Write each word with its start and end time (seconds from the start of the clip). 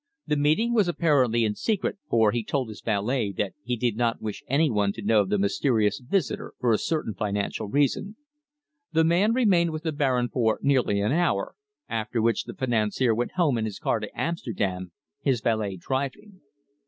The 0.25 0.35
meeting 0.35 0.73
was 0.73 0.87
apparently 0.87 1.43
in 1.43 1.53
secret, 1.53 1.99
for 2.09 2.31
he 2.31 2.43
told 2.43 2.69
his 2.69 2.81
valet 2.81 3.31
that 3.33 3.53
he 3.63 3.75
did 3.75 3.97
not 3.97 4.19
wish 4.19 4.43
anyone 4.47 4.91
to 4.93 5.03
know 5.03 5.21
of 5.21 5.29
the 5.29 5.37
mysterious 5.37 5.99
visitor 5.99 6.53
for 6.59 6.73
a 6.73 6.79
certain 6.79 7.13
financial 7.13 7.67
reason. 7.67 8.15
The 8.91 9.03
man 9.03 9.31
remained 9.31 9.69
with 9.69 9.83
the 9.83 9.91
Baron 9.91 10.29
for 10.29 10.57
nearly 10.63 11.01
an 11.01 11.11
hour, 11.11 11.53
after 11.87 12.19
which 12.19 12.45
the 12.45 12.55
financier 12.55 13.13
went 13.13 13.33
home 13.33 13.59
in 13.59 13.65
his 13.65 13.77
car 13.77 13.99
to 13.99 14.09
Amsterdam, 14.19 14.91
his 15.19 15.39
valet 15.39 15.77
driving. 15.77 16.41